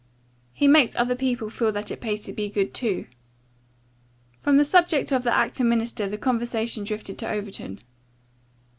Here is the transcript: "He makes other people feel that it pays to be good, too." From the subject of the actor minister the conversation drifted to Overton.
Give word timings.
"He 0.51 0.67
makes 0.67 0.95
other 0.95 1.13
people 1.15 1.51
feel 1.51 1.71
that 1.73 1.91
it 1.91 2.01
pays 2.01 2.23
to 2.25 2.33
be 2.33 2.49
good, 2.49 2.73
too." 2.73 3.05
From 4.39 4.57
the 4.57 4.65
subject 4.65 5.11
of 5.11 5.21
the 5.21 5.31
actor 5.31 5.63
minister 5.63 6.09
the 6.09 6.17
conversation 6.17 6.83
drifted 6.83 7.19
to 7.19 7.29
Overton. 7.29 7.81